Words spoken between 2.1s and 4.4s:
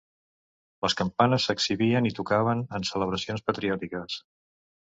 i tocaven en celebracions patriòtiques.